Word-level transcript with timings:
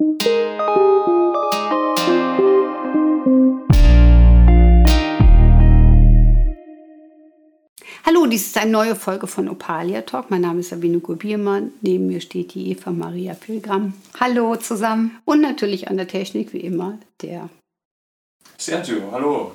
Hallo, 0.00 0.06
dies 8.26 8.46
ist 8.46 8.56
eine 8.56 8.70
neue 8.70 8.96
Folge 8.96 9.26
von 9.26 9.50
Opalia 9.50 10.00
Talk. 10.00 10.30
Mein 10.30 10.40
Name 10.40 10.60
ist 10.60 10.70
Sabine 10.70 11.00
Gurbiermann. 11.00 11.72
Neben 11.82 12.06
mir 12.06 12.22
steht 12.22 12.54
die 12.54 12.70
Eva 12.70 12.92
Maria 12.92 13.34
Pilgram. 13.34 13.92
Hallo 14.18 14.56
zusammen. 14.56 15.20
Und 15.26 15.42
natürlich 15.42 15.88
an 15.88 15.98
der 15.98 16.08
Technik 16.08 16.54
wie 16.54 16.60
immer 16.60 16.98
der 17.20 17.50
Sergio, 18.56 19.12
hallo. 19.12 19.52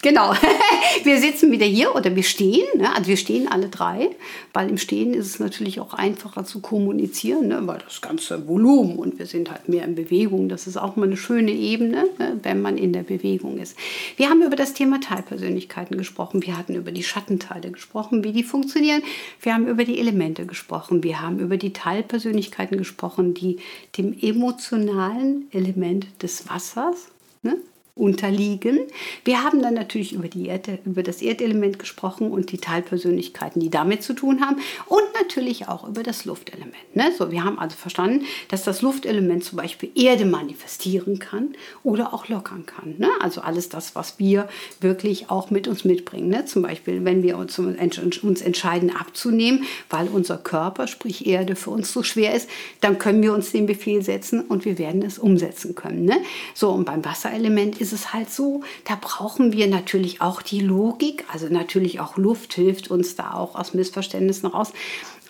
Genau, 0.00 0.32
wir 1.02 1.18
sitzen 1.18 1.50
wieder 1.50 1.66
hier 1.66 1.92
oder 1.96 2.14
wir 2.14 2.22
stehen, 2.22 2.66
ne? 2.76 2.94
also 2.94 3.08
wir 3.08 3.16
stehen 3.16 3.48
alle 3.48 3.68
drei, 3.68 4.10
weil 4.52 4.70
im 4.70 4.78
Stehen 4.78 5.12
ist 5.12 5.26
es 5.26 5.40
natürlich 5.40 5.80
auch 5.80 5.92
einfacher 5.92 6.44
zu 6.44 6.60
kommunizieren, 6.60 7.48
ne? 7.48 7.60
weil 7.64 7.78
das 7.78 8.00
ganze 8.00 8.46
Volumen 8.46 8.96
und 8.96 9.18
wir 9.18 9.26
sind 9.26 9.50
halt 9.50 9.68
mehr 9.68 9.84
in 9.84 9.96
Bewegung, 9.96 10.48
das 10.48 10.68
ist 10.68 10.76
auch 10.76 10.94
mal 10.94 11.06
eine 11.06 11.16
schöne 11.16 11.50
Ebene, 11.50 12.04
ne? 12.18 12.38
wenn 12.44 12.62
man 12.62 12.78
in 12.78 12.92
der 12.92 13.02
Bewegung 13.02 13.58
ist. 13.58 13.76
Wir 14.16 14.30
haben 14.30 14.42
über 14.42 14.54
das 14.54 14.72
Thema 14.72 15.00
Teilpersönlichkeiten 15.00 15.98
gesprochen, 15.98 16.46
wir 16.46 16.56
hatten 16.56 16.76
über 16.76 16.92
die 16.92 17.02
Schattenteile 17.02 17.72
gesprochen, 17.72 18.22
wie 18.22 18.32
die 18.32 18.44
funktionieren, 18.44 19.02
wir 19.42 19.52
haben 19.52 19.66
über 19.66 19.84
die 19.84 19.98
Elemente 19.98 20.46
gesprochen, 20.46 21.02
wir 21.02 21.20
haben 21.20 21.40
über 21.40 21.56
die 21.56 21.72
Teilpersönlichkeiten 21.72 22.78
gesprochen, 22.78 23.34
die 23.34 23.56
dem 23.96 24.16
emotionalen 24.20 25.48
Element 25.50 26.06
des 26.22 26.48
Wassers, 26.48 27.08
ne? 27.42 27.56
Unterliegen. 27.98 28.80
Wir 29.24 29.42
haben 29.42 29.62
dann 29.62 29.74
natürlich 29.74 30.12
über, 30.12 30.28
die 30.28 30.46
Erde, 30.46 30.78
über 30.84 31.02
das 31.02 31.22
Erdelement 31.22 31.78
gesprochen 31.78 32.30
und 32.30 32.52
die 32.52 32.58
Teilpersönlichkeiten, 32.58 33.60
die 33.60 33.70
damit 33.70 34.02
zu 34.02 34.14
tun 34.14 34.40
haben 34.40 34.56
und 34.86 35.02
natürlich 35.20 35.68
auch 35.68 35.86
über 35.86 36.02
das 36.02 36.24
Luftelement. 36.24 36.74
Ne? 36.94 37.12
So, 37.16 37.30
wir 37.30 37.44
haben 37.44 37.58
also 37.58 37.76
verstanden, 37.76 38.24
dass 38.48 38.62
das 38.62 38.82
Luftelement 38.82 39.44
zum 39.44 39.56
Beispiel 39.56 39.90
Erde 39.94 40.24
manifestieren 40.24 41.18
kann 41.18 41.54
oder 41.82 42.14
auch 42.14 42.28
lockern 42.28 42.66
kann. 42.66 42.94
Ne? 42.98 43.08
Also 43.20 43.40
alles 43.40 43.68
das, 43.68 43.94
was 43.94 44.18
wir 44.18 44.48
wirklich 44.80 45.30
auch 45.30 45.50
mit 45.50 45.68
uns 45.68 45.84
mitbringen. 45.84 46.28
Ne? 46.28 46.44
Zum 46.44 46.62
Beispiel, 46.62 47.04
wenn 47.04 47.22
wir 47.22 47.36
uns, 47.36 47.58
uns 47.58 48.40
entscheiden 48.40 48.94
abzunehmen, 48.94 49.64
weil 49.90 50.08
unser 50.08 50.38
Körper, 50.38 50.86
sprich 50.86 51.26
Erde, 51.26 51.56
für 51.56 51.70
uns 51.70 51.92
so 51.92 52.02
schwer 52.02 52.34
ist, 52.34 52.48
dann 52.80 52.98
können 52.98 53.22
wir 53.22 53.32
uns 53.32 53.50
den 53.50 53.66
Befehl 53.66 54.02
setzen 54.02 54.42
und 54.42 54.64
wir 54.64 54.78
werden 54.78 55.02
es 55.02 55.18
umsetzen 55.18 55.74
können. 55.74 56.04
Ne? 56.04 56.18
So, 56.54 56.70
und 56.70 56.84
beim 56.84 57.04
Wasserelement 57.04 57.80
ist 57.80 57.87
ist 57.92 58.00
es 58.00 58.12
halt 58.12 58.30
so, 58.30 58.62
da 58.84 58.98
brauchen 59.00 59.52
wir 59.52 59.66
natürlich 59.66 60.20
auch 60.20 60.42
die 60.42 60.60
Logik, 60.60 61.24
also 61.32 61.48
natürlich 61.48 62.00
auch 62.00 62.16
Luft 62.16 62.52
hilft 62.54 62.90
uns 62.90 63.16
da 63.16 63.32
auch 63.32 63.54
aus 63.54 63.72
Missverständnissen 63.74 64.48
raus. 64.48 64.72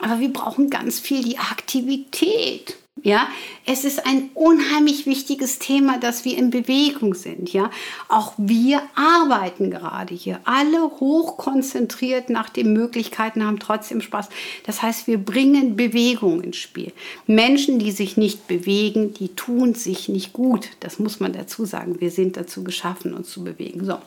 Aber 0.01 0.19
wir 0.21 0.33
brauchen 0.33 0.71
ganz 0.71 0.99
viel 0.99 1.23
die 1.23 1.39
Aktivität. 1.39 2.77
Ja, 3.03 3.29
es 3.65 3.85
ist 3.85 4.07
ein 4.07 4.31
unheimlich 4.35 5.07
wichtiges 5.07 5.59
Thema, 5.59 5.99
dass 5.99 6.25
wir 6.25 6.37
in 6.37 6.51
Bewegung 6.51 7.15
sind. 7.15 7.53
Ja, 7.53 7.71
auch 8.09 8.33
wir 8.37 8.83
arbeiten 8.95 9.71
gerade 9.71 10.15
hier. 10.15 10.41
Alle 10.45 10.83
hochkonzentriert 10.83 12.31
nach 12.31 12.49
den 12.49 12.73
Möglichkeiten 12.73 13.45
haben 13.45 13.59
trotzdem 13.61 14.01
Spaß. 14.01 14.29
Das 14.65 14.83
heißt, 14.83 15.07
wir 15.07 15.19
bringen 15.19 15.77
Bewegung 15.77 16.43
ins 16.43 16.57
Spiel. 16.57 16.93
Menschen, 17.27 17.79
die 17.79 17.93
sich 17.93 18.17
nicht 18.17 18.49
bewegen, 18.49 19.15
die 19.15 19.29
tun 19.29 19.75
sich 19.75 20.09
nicht 20.09 20.33
gut. 20.33 20.71
Das 20.81 20.99
muss 20.99 21.21
man 21.21 21.33
dazu 21.33 21.65
sagen. 21.65 22.01
Wir 22.01 22.11
sind 22.11 22.37
dazu 22.37 22.65
geschaffen, 22.65 23.15
uns 23.15 23.31
zu 23.31 23.45
bewegen. 23.45 23.85
So. 23.85 23.99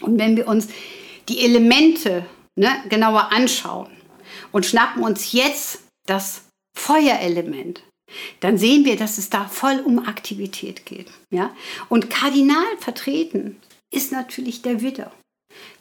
Und 0.00 0.18
wenn 0.18 0.36
wir 0.36 0.48
uns 0.48 0.68
die 1.28 1.44
Elemente 1.44 2.26
ne, 2.56 2.70
genauer 2.88 3.32
anschauen 3.32 3.88
und 4.52 4.66
schnappen 4.66 5.02
uns 5.02 5.32
jetzt 5.32 5.80
das 6.06 6.42
Feuerelement, 6.76 7.82
dann 8.40 8.58
sehen 8.58 8.84
wir, 8.84 8.96
dass 8.96 9.18
es 9.18 9.30
da 9.30 9.46
voll 9.46 9.80
um 9.84 10.06
Aktivität 10.06 10.86
geht. 10.86 11.08
Ja? 11.30 11.54
Und 11.88 12.10
kardinal 12.10 12.76
vertreten 12.78 13.60
ist 13.90 14.12
natürlich 14.12 14.62
der 14.62 14.80
Widder. 14.80 15.12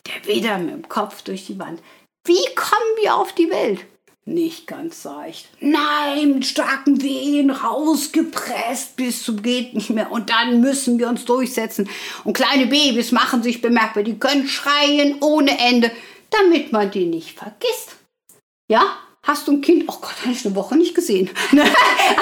Der 0.08 0.28
Widder 0.28 0.58
mit 0.58 0.74
dem 0.74 0.90
Kopf 0.90 1.22
durch 1.22 1.46
die 1.46 1.60
Wand. 1.60 1.82
Wie 2.26 2.46
kommen 2.56 2.98
wir 3.02 3.16
auf 3.16 3.34
die 3.34 3.50
Welt? 3.50 3.86
Nicht 4.28 4.66
ganz 4.66 5.04
seicht. 5.04 5.48
Nein, 5.60 6.34
mit 6.34 6.48
starken 6.48 7.04
Wehen 7.04 7.52
rausgepresst 7.52 8.96
bis 8.96 9.22
zum 9.22 9.44
geht 9.44 9.76
nicht 9.76 9.92
mehr. 9.92 10.12
Und 10.12 10.32
dann 10.32 10.62
müssen 10.62 10.98
wir 10.98 11.08
uns 11.08 11.26
durchsetzen. 11.26 11.88
Und 12.24 12.34
kleine 12.34 12.66
Babys 12.66 13.12
machen 13.12 13.44
sich 13.44 13.62
bemerkbar. 13.62 14.02
Die 14.02 14.18
können 14.18 14.48
schreien 14.48 15.22
ohne 15.22 15.60
Ende, 15.60 15.92
damit 16.32 16.72
man 16.72 16.90
die 16.90 17.06
nicht 17.06 17.38
vergisst. 17.38 17.98
Ja, 18.68 18.98
hast 19.26 19.48
du 19.48 19.54
ein 19.54 19.62
Kind, 19.62 19.86
oh 19.88 19.98
Gott, 20.02 20.16
habe 20.22 20.32
ich 20.32 20.46
eine 20.46 20.56
Woche 20.56 20.76
nicht 20.76 20.96
gesehen. 20.96 21.30
Ne? 21.52 21.64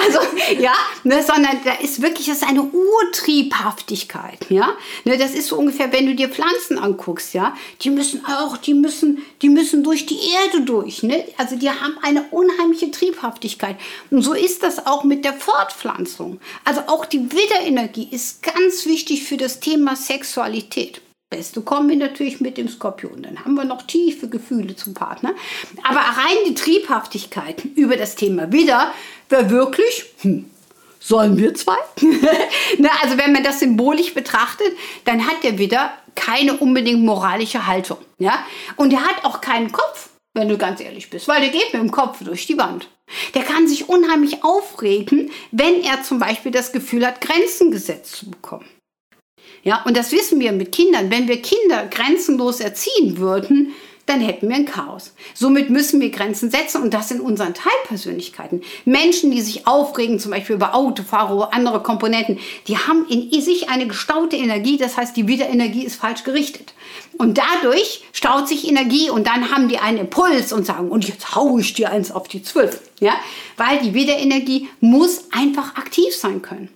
also, 0.06 0.20
ja, 0.60 0.74
ne, 1.02 1.22
sondern 1.22 1.58
da 1.64 1.72
ist 1.72 2.00
wirklich, 2.00 2.26
das 2.26 2.36
ist 2.38 2.48
eine 2.48 2.62
Urtriebhaftigkeit, 2.62 4.46
ja. 4.48 4.76
Ne, 5.04 5.18
das 5.18 5.32
ist 5.32 5.48
so 5.48 5.56
ungefähr, 5.56 5.92
wenn 5.92 6.06
du 6.06 6.14
dir 6.14 6.28
Pflanzen 6.28 6.78
anguckst, 6.78 7.34
ja, 7.34 7.56
die 7.80 7.90
müssen 7.90 8.24
auch, 8.26 8.56
die 8.56 8.74
müssen, 8.74 9.24
die 9.42 9.48
müssen 9.48 9.82
durch 9.82 10.06
die 10.06 10.18
Erde 10.44 10.64
durch, 10.64 11.02
ne? 11.02 11.24
Also 11.36 11.56
die 11.56 11.68
haben 11.68 11.98
eine 12.02 12.22
unheimliche 12.30 12.90
Triebhaftigkeit. 12.90 13.76
Und 14.10 14.22
so 14.22 14.34
ist 14.34 14.62
das 14.62 14.86
auch 14.86 15.02
mit 15.02 15.24
der 15.24 15.32
Fortpflanzung. 15.32 16.38
Also 16.64 16.82
auch 16.86 17.06
die 17.06 17.32
Widderenergie 17.32 18.08
ist 18.10 18.42
ganz 18.42 18.86
wichtig 18.86 19.24
für 19.24 19.36
das 19.36 19.58
Thema 19.58 19.96
Sexualität. 19.96 21.00
Beste 21.34 21.62
Kombi 21.62 21.96
natürlich 21.96 22.40
mit 22.40 22.56
dem 22.58 22.68
Skorpion. 22.68 23.22
Dann 23.22 23.44
haben 23.44 23.54
wir 23.54 23.64
noch 23.64 23.82
tiefe 23.82 24.28
Gefühle 24.28 24.76
zum 24.76 24.94
Partner. 24.94 25.34
Aber 25.82 25.98
rein 25.98 26.36
die 26.46 26.54
Triebhaftigkeit 26.54 27.64
über 27.74 27.96
das 27.96 28.14
Thema 28.14 28.52
wieder 28.52 28.94
wäre 29.28 29.50
wirklich, 29.50 30.04
hm, 30.20 30.48
sollen 31.00 31.36
wir 31.36 31.52
zwei? 31.54 31.76
ne, 32.78 32.88
also 33.02 33.18
wenn 33.18 33.32
man 33.32 33.42
das 33.42 33.58
symbolisch 33.58 34.14
betrachtet, 34.14 34.68
dann 35.06 35.26
hat 35.26 35.42
der 35.42 35.58
Widder 35.58 35.92
keine 36.14 36.56
unbedingt 36.56 37.04
moralische 37.04 37.66
Haltung. 37.66 37.98
Ja? 38.18 38.44
Und 38.76 38.92
er 38.92 39.02
hat 39.02 39.24
auch 39.24 39.40
keinen 39.40 39.72
Kopf, 39.72 40.10
wenn 40.34 40.48
du 40.48 40.56
ganz 40.56 40.80
ehrlich 40.80 41.10
bist, 41.10 41.26
weil 41.26 41.40
der 41.40 41.50
geht 41.50 41.72
mit 41.72 41.82
dem 41.82 41.90
Kopf 41.90 42.22
durch 42.22 42.46
die 42.46 42.58
Wand. 42.58 42.88
Der 43.34 43.42
kann 43.42 43.66
sich 43.66 43.88
unheimlich 43.88 44.44
aufregen, 44.44 45.32
wenn 45.50 45.82
er 45.82 46.04
zum 46.04 46.20
Beispiel 46.20 46.52
das 46.52 46.70
Gefühl 46.70 47.04
hat, 47.04 47.20
Grenzen 47.20 47.72
gesetzt 47.72 48.14
zu 48.14 48.30
bekommen. 48.30 48.66
Ja, 49.64 49.82
und 49.84 49.96
das 49.96 50.12
wissen 50.12 50.40
wir 50.40 50.52
mit 50.52 50.72
Kindern. 50.72 51.10
Wenn 51.10 51.26
wir 51.26 51.40
Kinder 51.42 51.86
grenzenlos 51.86 52.60
erziehen 52.60 53.18
würden, 53.18 53.74
dann 54.06 54.20
hätten 54.20 54.48
wir 54.48 54.56
ein 54.56 54.66
Chaos. 54.66 55.14
Somit 55.32 55.70
müssen 55.70 56.00
wir 56.00 56.10
Grenzen 56.10 56.50
setzen 56.50 56.82
und 56.82 56.92
das 56.92 57.10
in 57.10 57.20
unseren 57.20 57.54
Teilpersönlichkeiten. 57.54 58.62
Menschen, 58.84 59.30
die 59.30 59.40
sich 59.40 59.66
aufregen, 59.66 60.18
zum 60.18 60.30
Beispiel 60.30 60.56
über 60.56 60.74
Autofahrer 60.74 61.34
oder 61.34 61.54
andere 61.54 61.82
Komponenten, 61.82 62.38
die 62.68 62.76
haben 62.76 63.06
in 63.08 63.40
sich 63.40 63.70
eine 63.70 63.86
gestaute 63.86 64.36
Energie, 64.36 64.76
das 64.76 64.96
heißt, 64.96 65.16
die 65.16 65.26
Wiederenergie 65.26 65.84
ist 65.84 65.96
falsch 65.96 66.24
gerichtet. 66.24 66.74
Und 67.16 67.38
dadurch 67.38 68.04
staut 68.12 68.48
sich 68.48 68.68
Energie 68.68 69.08
und 69.08 69.26
dann 69.26 69.50
haben 69.50 69.68
die 69.68 69.78
einen 69.78 69.98
Impuls 69.98 70.52
und 70.52 70.66
sagen, 70.66 70.90
und 70.90 71.08
jetzt 71.08 71.34
haue 71.34 71.60
ich 71.60 71.72
dir 71.72 71.90
eins 71.90 72.10
auf 72.10 72.28
die 72.28 72.42
Zwölf. 72.42 72.80
Ja? 73.00 73.14
Weil 73.56 73.78
die 73.78 73.94
Wiederenergie 73.94 74.68
muss 74.80 75.28
einfach 75.32 75.76
aktiv 75.76 76.14
sein 76.14 76.42
können. 76.42 76.68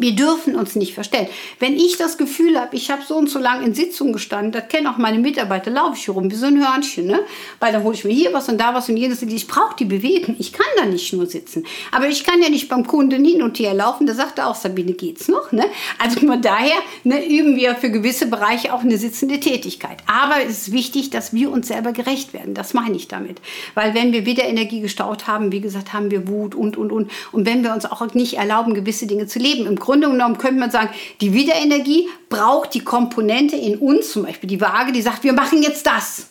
Wir 0.00 0.16
dürfen 0.16 0.56
uns 0.56 0.76
nicht 0.76 0.94
verstellen. 0.94 1.28
Wenn 1.58 1.76
ich 1.76 1.98
das 1.98 2.16
Gefühl 2.16 2.58
habe, 2.58 2.74
ich 2.74 2.90
habe 2.90 3.02
so 3.06 3.16
und 3.16 3.28
so 3.28 3.38
lange 3.38 3.66
in 3.66 3.74
Sitzungen 3.74 4.14
gestanden, 4.14 4.50
das 4.50 4.68
kennen 4.68 4.86
auch 4.86 4.96
meine 4.96 5.18
Mitarbeiter, 5.18 5.70
laufe 5.70 5.96
ich 5.98 6.06
hier 6.06 6.14
rum 6.14 6.30
wie 6.30 6.36
so 6.36 6.46
ein 6.46 6.58
Hörnchen, 6.58 7.06
ne? 7.06 7.20
Weil 7.58 7.72
dann 7.72 7.82
hole 7.82 7.94
ich 7.94 8.04
mir 8.04 8.14
hier 8.14 8.32
was 8.32 8.48
und 8.48 8.58
da 8.58 8.72
was 8.72 8.88
und 8.88 8.96
jenes. 8.96 9.20
Ich 9.20 9.46
brauche 9.46 9.76
die 9.78 9.84
Bewegung. 9.84 10.36
Ich 10.38 10.54
kann 10.54 10.64
da 10.78 10.86
nicht 10.86 11.12
nur 11.12 11.26
sitzen. 11.26 11.66
Aber 11.92 12.08
ich 12.08 12.24
kann 12.24 12.40
ja 12.40 12.48
nicht 12.48 12.70
beim 12.70 12.86
Kunden 12.86 13.22
hin 13.22 13.42
und 13.42 13.58
her 13.58 13.74
laufen. 13.74 14.06
Da 14.06 14.14
sagt 14.14 14.38
er 14.38 14.48
auch, 14.48 14.54
Sabine, 14.54 14.94
geht's 14.94 15.28
noch? 15.28 15.52
Ne? 15.52 15.66
Also 15.98 16.18
von 16.20 16.40
daher 16.40 16.78
ne, 17.04 17.22
üben 17.28 17.56
wir 17.56 17.74
für 17.74 17.90
gewisse 17.90 18.26
Bereiche 18.26 18.72
auch 18.72 18.80
eine 18.80 18.96
sitzende 18.96 19.38
Tätigkeit. 19.38 19.98
Aber 20.06 20.42
es 20.42 20.68
ist 20.68 20.72
wichtig, 20.72 21.10
dass 21.10 21.34
wir 21.34 21.50
uns 21.50 21.68
selber 21.68 21.92
gerecht 21.92 22.32
werden. 22.32 22.54
Das 22.54 22.72
meine 22.72 22.96
ich 22.96 23.06
damit. 23.06 23.42
Weil 23.74 23.92
wenn 23.92 24.14
wir 24.14 24.24
wieder 24.24 24.44
Energie 24.44 24.80
gestaut 24.80 25.26
haben, 25.26 25.52
wie 25.52 25.60
gesagt, 25.60 25.92
haben 25.92 26.10
wir 26.10 26.26
Wut 26.26 26.54
und, 26.54 26.78
und, 26.78 26.90
und. 26.90 27.10
Und 27.32 27.44
wenn 27.44 27.62
wir 27.62 27.74
uns 27.74 27.84
auch 27.84 28.00
nicht 28.14 28.38
erlauben, 28.38 28.72
gewisse 28.72 29.06
Dinge 29.06 29.26
zu 29.26 29.38
leben, 29.38 29.66
im 29.66 29.76
Grunde 29.76 29.89
genommen 29.98 30.38
könnte 30.38 30.60
man 30.60 30.70
sagen, 30.70 30.90
die 31.20 31.32
Wiederenergie 31.32 32.08
braucht 32.28 32.74
die 32.74 32.84
Komponente 32.84 33.56
in 33.56 33.78
uns, 33.78 34.12
zum 34.12 34.24
Beispiel 34.24 34.48
die 34.48 34.60
Waage, 34.60 34.92
die 34.92 35.02
sagt, 35.02 35.24
wir 35.24 35.32
machen 35.32 35.62
jetzt 35.62 35.86
das. 35.86 36.30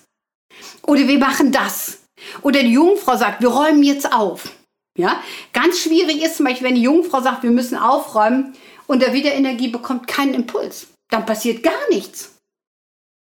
Oder 0.83 1.07
wir 1.07 1.19
machen 1.19 1.51
das. 1.51 1.99
Oder 2.41 2.61
die 2.61 2.73
Jungfrau 2.73 3.17
sagt, 3.17 3.41
wir 3.41 3.49
räumen 3.49 3.83
jetzt 3.83 4.13
auf. 4.13 4.51
Ja? 4.97 5.21
Ganz 5.53 5.79
schwierig 5.79 6.23
ist 6.23 6.37
zum 6.37 6.45
Beispiel, 6.45 6.67
wenn 6.67 6.75
die 6.75 6.81
Jungfrau 6.81 7.21
sagt, 7.21 7.43
wir 7.43 7.51
müssen 7.51 7.77
aufräumen 7.77 8.55
und 8.87 9.01
der 9.01 9.13
Wiederenergie 9.13 9.69
bekommt 9.69 10.07
keinen 10.07 10.33
Impuls. 10.33 10.87
Dann 11.09 11.25
passiert 11.25 11.63
gar 11.63 11.89
nichts. 11.89 12.35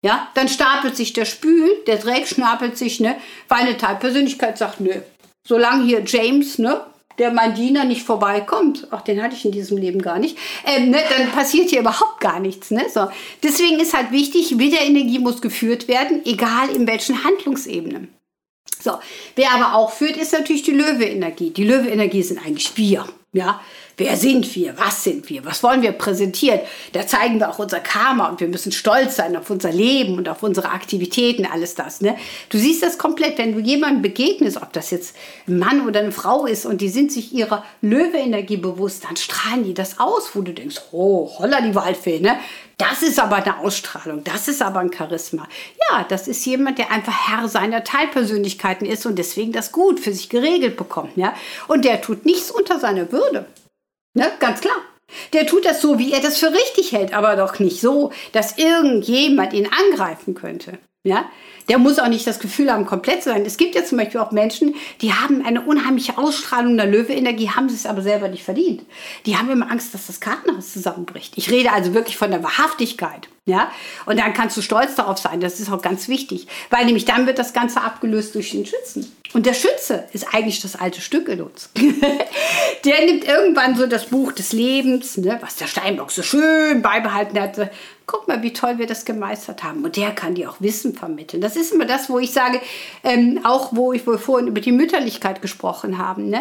Ja, 0.05 0.29
dann 0.35 0.49
stapelt 0.49 0.97
sich 0.97 1.13
der 1.13 1.25
Spül, 1.25 1.83
der 1.87 1.97
Dreck 1.97 2.29
stapelt 2.29 2.79
sich, 2.79 3.01
ne, 3.01 3.17
weil 3.49 3.63
eine 3.63 3.77
Teilpersönlichkeit 3.77 4.57
sagt, 4.57 4.81
nö, 4.81 5.01
solange 5.47 5.85
hier 5.85 6.05
James, 6.07 6.59
ne, 6.59 6.87
der 7.19 7.33
mein 7.33 7.55
Diener 7.55 7.85
nicht 7.85 8.03
vorbeikommt, 8.03 8.87
ach, 8.91 9.03
den 9.03 9.23
hatte 9.23 9.35
ich 9.35 9.45
in 9.45 9.53
diesem 9.53 9.77
Leben 9.77 10.01
gar 10.03 10.19
nicht, 10.19 10.37
ähm, 10.65 10.91
ne, 10.91 10.99
dann 11.17 11.31
passiert 11.31 11.71
hier 11.71 11.81
überhaupt 11.81 12.21
gar 12.21 12.41
nichts. 12.41 12.71
Ne? 12.71 12.87
So. 12.93 13.09
Deswegen 13.43 13.81
ist 13.81 13.95
halt 13.95 14.13
wichtig, 14.13 14.59
Wiederenergie 14.59 15.19
muss 15.19 15.41
geführt 15.41 15.89
werden, 15.89 16.23
egal 16.25 16.71
in 16.71 16.87
welchen 16.87 17.25
Handlungsebenen. 17.25 18.09
So, 18.81 18.93
wer 19.35 19.53
aber 19.53 19.75
auch 19.75 19.93
führt, 19.93 20.17
ist 20.17 20.33
natürlich 20.33 20.63
die 20.63 20.73
Löwe-Energie. 20.73 21.51
Die 21.51 21.65
Löwe-Energie 21.65 22.23
sind 22.23 22.39
eigentlich 22.39 22.77
wir. 22.77 23.07
Ja, 23.33 23.61
Wer 23.99 24.17
sind 24.17 24.55
wir? 24.55 24.79
Was 24.79 25.03
sind 25.03 25.29
wir? 25.29 25.45
Was 25.45 25.65
wollen 25.65 25.83
wir 25.83 25.91
präsentieren? 25.91 26.61
Da 26.93 27.05
zeigen 27.05 27.41
wir 27.41 27.51
auch 27.51 27.59
unser 27.59 27.81
Karma 27.81 28.29
und 28.29 28.39
wir 28.39 28.47
müssen 28.47 28.71
stolz 28.71 29.17
sein 29.17 29.37
auf 29.37 29.51
unser 29.51 29.73
Leben 29.73 30.17
und 30.19 30.29
auf 30.29 30.45
unsere 30.45 30.71
Aktivitäten, 30.71 31.45
alles 31.45 31.75
das. 31.75 32.01
Ne? 32.01 32.17
Du 32.49 32.59
siehst 32.59 32.85
das 32.85 32.97
komplett, 32.97 33.39
wenn 33.39 33.53
du 33.53 33.59
jemandem 33.59 34.03
begegnest, 34.03 34.57
ob 34.63 34.73
das 34.73 34.93
jetzt 34.93 35.17
ein 35.49 35.59
Mann 35.59 35.85
oder 35.85 35.99
eine 35.99 36.13
Frau 36.13 36.47
ist 36.47 36.65
und 36.65 36.81
die 36.81 36.89
sind 36.89 37.11
sich 37.11 37.35
ihrer 37.35 37.65
Löwe-Energie 37.83 38.57
bewusst, 38.57 39.05
dann 39.05 39.17
strahlen 39.17 39.65
die 39.65 39.75
das 39.75 39.99
aus, 39.99 40.31
wo 40.35 40.43
du 40.43 40.55
denkst, 40.55 40.81
oh, 40.93 41.29
holla 41.41 41.61
die 41.61 41.75
Waldfee, 41.75 42.21
ne? 42.21 42.39
Das 42.79 43.03
ist 43.03 43.19
aber 43.19 43.37
eine 43.37 43.59
Ausstrahlung, 43.59 44.23
das 44.23 44.47
ist 44.47 44.63
aber 44.63 44.79
ein 44.79 44.93
Charisma. 44.93 45.49
Ja, 45.91 46.05
das 46.09 46.29
ist 46.29 46.47
jemand, 46.47 46.79
der 46.79 46.93
einfach 46.93 47.29
Herr 47.29 47.49
seiner 47.49 47.83
Teilpersönlichkeiten 47.83 48.87
ist 48.87 49.05
und 49.05 49.17
deswegen 49.17 49.53
das 49.53 49.73
gut 49.73 49.99
für 49.99 50.13
sich 50.13 50.29
geregelt 50.29 50.77
bekommt. 50.77 51.17
Ja? 51.17 51.35
Und 51.67 51.85
der 51.85 52.01
tut 52.01 52.25
nichts 52.25 52.53
unter 52.53 52.79
seiner 52.79 53.11
Würde. 53.11 53.47
Ne? 54.15 54.31
Ganz 54.39 54.61
klar. 54.61 54.77
Der 55.33 55.47
tut 55.47 55.65
das 55.65 55.81
so, 55.81 55.99
wie 55.99 56.13
er 56.13 56.21
das 56.21 56.39
für 56.39 56.53
richtig 56.53 56.93
hält, 56.93 57.15
aber 57.15 57.35
doch 57.35 57.59
nicht 57.59 57.81
so, 57.81 58.13
dass 58.33 58.59
irgendjemand 58.59 59.55
ihn 59.55 59.69
angreifen 59.91 60.35
könnte. 60.35 60.79
Ja? 61.05 61.31
Der 61.69 61.79
muss 61.79 61.99
auch 61.99 62.09
nicht 62.09 62.27
das 62.27 62.41
Gefühl 62.41 62.73
haben, 62.73 62.87
komplett 62.87 63.23
zu 63.23 63.31
sein. 63.31 63.45
Es 63.45 63.57
gibt 63.57 63.75
ja 63.75 63.85
zum 63.85 63.99
Beispiel 63.99 64.21
auch 64.21 64.33
Menschen, 64.33 64.75
die 65.01 65.13
haben 65.13 65.45
eine 65.45 65.61
unheimliche 65.61 66.19
Ausstrahlung 66.19 66.77
der 66.77 66.87
Löwe-Energie, 66.87 67.51
haben 67.51 67.67
es 67.67 67.87
aber 67.87 68.03
selber 68.03 68.29
nicht 68.29 68.43
verdient. 68.43 68.83
Die 69.27 69.37
haben 69.37 69.51
immer 69.51 69.71
Angst, 69.71 69.95
dass 69.95 70.07
das 70.07 70.21
Kartenhaus 70.21 70.73
zusammenbricht. 70.73 71.35
Ich 71.37 71.51
rede 71.51 71.73
also 71.73 71.95
wirklich 71.95 72.17
von 72.17 72.31
der 72.31 72.43
Wahrhaftigkeit. 72.43 73.29
Ja? 73.45 73.71
Und 74.07 74.19
dann 74.19 74.33
kannst 74.35 74.57
du 74.57 74.63
stolz 74.63 74.95
darauf 74.95 75.19
sein. 75.19 75.41
Das 75.41 75.61
ist 75.61 75.71
auch 75.71 75.83
ganz 75.83 76.09
wichtig. 76.09 76.47
Weil 76.71 76.87
nämlich 76.87 77.05
dann 77.05 77.27
wird 77.27 77.39
das 77.39 77.53
Ganze 77.53 77.83
abgelöst 77.83 78.35
durch 78.35 78.51
den 78.51 78.67
Schützen. 78.67 79.13
Und 79.35 79.45
der 79.45 79.55
Schütze 79.55 80.09
ist 80.13 80.35
eigentlich 80.35 80.61
das 80.63 80.77
alte 80.77 81.01
Stück 81.01 81.29
in 81.29 81.43
uns. 81.43 81.71
der 82.85 83.05
nimmt 83.05 83.25
irgendwann 83.25 83.77
so 83.77 83.87
das 83.87 84.07
Buch 84.07 84.33
des 84.33 84.53
Lebens, 84.53 85.19
ne, 85.19 85.39
was 85.43 85.57
der 85.57 85.67
Steinbock 85.67 86.11
so 86.11 86.23
schön 86.23 86.81
beibehalten 86.81 87.39
hatte, 87.39 87.71
guck 88.09 88.27
mal, 88.27 88.43
wie 88.43 88.53
toll 88.53 88.79
wir 88.79 88.87
das 88.87 89.05
gemeistert 89.05 89.63
haben. 89.63 89.85
Und 89.85 89.97
der 89.97 90.11
kann 90.11 90.35
dir 90.35 90.51
auch 90.51 90.61
Wissen 90.61 90.95
vermitteln. 90.95 91.41
Das 91.41 91.55
ist 91.55 91.73
immer 91.73 91.85
das, 91.85 92.11
wo 92.11 92.19
ich 92.19 92.33
sage, 92.33 92.61
ähm, 93.05 93.41
auch 93.45 93.69
wo 93.77 93.93
ich 93.93 94.05
wohl 94.07 94.19
vorhin 94.19 94.49
über 94.49 94.61
die 94.61 94.73
Mütterlichkeit 94.73 95.41
gesprochen 95.43 95.99
haben. 95.99 96.29
Ne? 96.29 96.41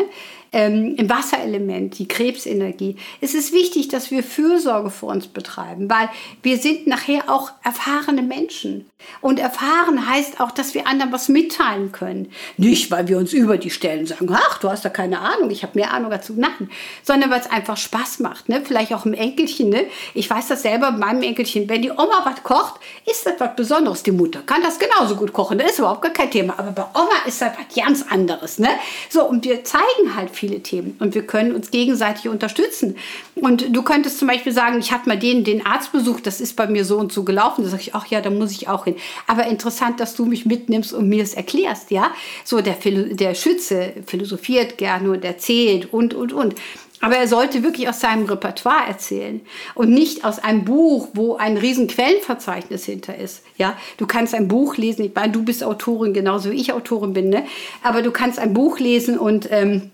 Ähm, 0.51 0.95
im 0.97 1.09
Wasserelement, 1.09 1.97
die 1.99 2.07
Krebsenergie, 2.07 2.95
ist 3.21 3.35
es 3.35 3.51
wichtig, 3.51 3.87
dass 3.87 4.11
wir 4.11 4.23
Fürsorge 4.23 4.89
für 4.89 5.07
uns 5.07 5.27
betreiben, 5.27 5.89
weil 5.89 6.09
wir 6.43 6.57
sind 6.57 6.87
nachher 6.87 7.29
auch 7.29 7.51
erfahrene 7.63 8.21
Menschen. 8.21 8.85
Und 9.21 9.39
erfahren 9.39 10.07
heißt 10.07 10.39
auch, 10.39 10.51
dass 10.51 10.73
wir 10.73 10.87
anderen 10.87 11.11
was 11.11 11.29
mitteilen 11.29 11.91
können. 11.91 12.31
Nicht, 12.57 12.89
weil 12.91 13.07
wir 13.07 13.17
uns 13.17 13.31
über 13.31 13.57
die 13.57 13.69
stellen 13.69 14.05
sagen, 14.05 14.27
ach, 14.31 14.57
du 14.57 14.69
hast 14.69 14.85
da 14.85 14.89
keine 14.89 15.19
Ahnung, 15.19 15.49
ich 15.49 15.63
habe 15.63 15.73
mehr 15.75 15.93
Ahnung 15.93 16.11
dazu. 16.11 16.33
Nein, 16.35 16.69
sondern 17.03 17.29
weil 17.29 17.39
es 17.39 17.49
einfach 17.49 17.77
Spaß 17.77 18.19
macht. 18.19 18.49
Ne? 18.49 18.61
Vielleicht 18.65 18.93
auch 18.93 19.05
im 19.05 19.13
Enkelchen. 19.13 19.69
Ne? 19.69 19.85
Ich 20.13 20.29
weiß 20.29 20.47
das 20.47 20.63
selber 20.63 20.91
bei 20.91 20.97
meinem 20.97 21.21
Enkelchen. 21.21 21.69
Wenn 21.69 21.81
die 21.81 21.91
Oma 21.91 22.23
was 22.25 22.43
kocht, 22.43 22.79
ist 23.05 23.25
das 23.25 23.39
was 23.39 23.55
Besonderes. 23.55 24.03
Die 24.03 24.11
Mutter 24.11 24.41
kann 24.45 24.61
das 24.61 24.79
genauso 24.79 25.15
gut 25.15 25.31
kochen. 25.31 25.57
Das 25.59 25.71
ist 25.71 25.79
überhaupt 25.79 26.01
gar 26.01 26.11
kein 26.11 26.31
Thema. 26.31 26.57
Aber 26.57 26.71
bei 26.71 26.85
Oma 26.99 27.25
ist 27.25 27.41
das 27.41 27.51
was 27.57 27.75
ganz 27.75 28.05
anderes. 28.09 28.59
Ne? 28.59 28.69
So, 29.09 29.25
und 29.25 29.45
wir 29.45 29.63
zeigen 29.63 30.15
halt 30.15 30.31
viele 30.37 30.61
Themen 30.61 30.95
und 30.99 31.15
wir 31.15 31.23
können 31.23 31.53
uns 31.53 31.71
gegenseitig 31.71 32.29
unterstützen. 32.29 32.95
Und 33.35 33.75
du 33.75 33.81
könntest 33.83 34.19
zum 34.19 34.27
Beispiel 34.27 34.53
sagen, 34.53 34.79
ich 34.79 34.91
hatte 34.91 35.09
mal 35.09 35.17
den, 35.17 35.43
den 35.43 35.65
Arzt 35.65 35.91
besucht, 35.91 36.25
das 36.25 36.39
ist 36.39 36.55
bei 36.55 36.67
mir 36.67 36.85
so 36.85 36.97
und 36.97 37.11
so 37.11 37.23
gelaufen. 37.23 37.63
Da 37.63 37.69
sage 37.69 37.81
ich, 37.81 37.95
ach 37.95 38.07
ja, 38.07 38.21
da 38.21 38.29
muss 38.29 38.51
ich 38.51 38.67
auch 38.67 38.85
hin. 38.85 38.95
Aber 39.27 39.47
interessant, 39.47 39.99
dass 39.99 40.15
du 40.15 40.25
mich 40.25 40.45
mitnimmst 40.45 40.93
und 40.93 41.09
mir 41.09 41.23
es 41.23 41.33
erklärst, 41.33 41.91
ja. 41.91 42.11
So, 42.43 42.61
der, 42.61 42.75
der 42.75 43.35
Schütze 43.35 43.93
philosophiert 44.05 44.77
gerne 44.77 45.11
und 45.11 45.25
erzählt 45.25 45.93
und, 45.93 46.13
und, 46.13 46.33
und. 46.33 46.55
Aber 46.99 47.15
er 47.15 47.27
sollte 47.27 47.63
wirklich 47.63 47.87
aus 47.87 47.99
seinem 47.99 48.25
Repertoire 48.25 48.87
erzählen 48.87 49.41
und 49.75 49.91
nicht 49.91 50.25
aus 50.25 50.39
einem 50.39 50.65
Buch, 50.65 51.09
wo 51.13 51.35
ein 51.35 51.57
riesen 51.57 51.87
Quellenverzeichnis 51.87 52.85
hinter 52.85 53.15
ist. 53.15 53.43
Ja, 53.57 53.77
du 53.97 54.07
kannst 54.07 54.33
ein 54.33 54.47
Buch 54.47 54.77
lesen. 54.77 55.05
Ich 55.05 55.13
meine, 55.13 55.31
du 55.31 55.43
bist 55.43 55.63
Autorin 55.63 56.13
genauso 56.13 56.51
wie 56.51 56.59
ich 56.59 56.73
Autorin 56.73 57.13
bin, 57.13 57.29
ne? 57.29 57.45
Aber 57.83 58.01
du 58.01 58.11
kannst 58.11 58.39
ein 58.39 58.53
Buch 58.53 58.79
lesen 58.79 59.19
und 59.19 59.47
ähm, 59.51 59.91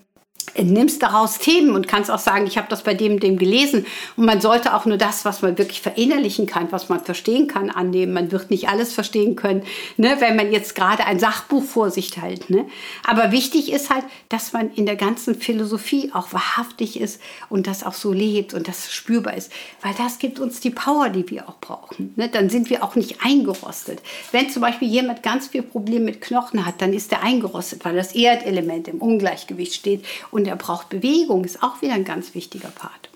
nimmst 0.62 1.02
daraus 1.02 1.38
Themen 1.38 1.76
und 1.76 1.88
kannst 1.88 2.12
auch 2.12 2.20
sagen, 2.20 2.46
ich 2.48 2.58
habe 2.58 2.68
das 2.70 2.84
bei 2.84 2.94
dem, 2.94 3.20
dem 3.20 3.38
gelesen. 3.38 3.86
Und 4.16 4.26
man 4.26 4.42
sollte 4.42 4.74
auch 4.76 4.86
nur 4.86 4.98
das, 4.98 5.26
was 5.26 5.42
man 5.42 5.58
wirklich 5.58 5.82
verinnerlichen 5.82 6.46
kann, 6.46 6.72
was 6.72 6.90
man 6.90 7.04
verstehen 7.04 7.48
kann, 7.48 7.70
annehmen. 7.70 8.14
Man 8.14 8.32
wird 8.32 8.50
nicht 8.50 8.70
alles 8.70 8.94
verstehen 8.94 9.36
können, 9.36 9.64
ne, 9.98 10.18
wenn 10.20 10.36
man 10.36 10.52
jetzt 10.52 10.76
gerade 10.76 11.06
ein 11.06 11.20
Sachbuch 11.20 11.64
vor 11.64 11.92
sich 11.92 12.16
hält. 12.22 12.50
Ne. 12.50 12.66
Aber 13.04 13.32
wichtig 13.32 13.72
ist 13.72 13.90
halt, 13.90 14.06
dass 14.30 14.54
man 14.54 14.72
in 14.74 14.86
der 14.86 14.96
ganzen 14.96 15.36
Philosophie 15.36 16.12
auch 16.14 16.34
wahrhaftig 16.34 17.00
ist 17.00 17.22
und 17.50 17.68
das 17.68 17.84
auch 17.84 17.94
so 17.94 18.12
lebt 18.12 18.54
und 18.54 18.68
das 18.68 18.92
spürbar 18.92 19.36
ist. 19.36 19.52
Weil 19.82 19.94
das 19.98 20.20
gibt 20.20 20.40
uns 20.40 20.60
die 20.60 20.70
Power, 20.70 21.10
die 21.10 21.30
wir 21.30 21.50
auch 21.50 21.60
brauchen. 21.60 22.14
Ne. 22.16 22.30
Dann 22.30 22.50
sind 22.50 22.70
wir 22.70 22.84
auch 22.84 22.96
nicht 22.96 23.18
eingerostet. 23.24 24.02
Wenn 24.32 24.50
zum 24.50 24.62
Beispiel 24.62 24.88
jemand 24.88 25.24
ganz 25.24 25.48
viel 25.48 25.64
Probleme 25.64 26.06
mit 26.06 26.22
Knochen 26.22 26.66
hat, 26.66 26.82
dann 26.82 26.94
ist 26.94 27.12
er 27.12 27.24
eingerostet, 27.24 27.84
weil 27.86 27.96
das 27.96 28.14
Erdelement 28.14 28.88
im 28.88 29.00
Ungleichgewicht 29.00 29.74
steht 29.74 30.06
und 30.34 30.48
er 30.48 30.56
braucht 30.56 30.90
Bewegung, 30.90 31.46
ist 31.46 31.64
auch 31.64 31.82
wieder 31.82 31.94
ein 31.94 32.06
ganz 32.06 32.34
wichtiger 32.34 32.70
Part. 32.70 33.10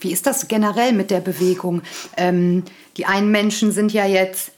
Wie 0.00 0.12
ist 0.12 0.26
das 0.26 0.48
generell 0.48 0.92
mit 0.92 1.10
der 1.10 1.20
Bewegung? 1.20 1.82
Ähm, 2.16 2.64
die 2.96 3.06
einen 3.06 3.30
Menschen 3.30 3.72
sind 3.72 3.92
ja 3.92 4.06
jetzt 4.06 4.52